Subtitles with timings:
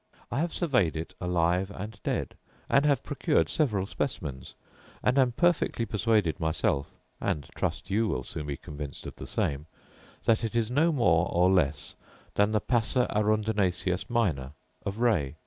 [0.31, 2.33] I have surveyed it alive and dead,
[2.67, 4.55] and have procured several specimens;
[5.03, 9.67] and am perfectly persuaded myself (and trust you will soon be convinced of the same)
[10.23, 11.95] that it is no more nor less
[12.33, 14.53] than the passer arundinaceus minor
[14.87, 15.35] of Ray.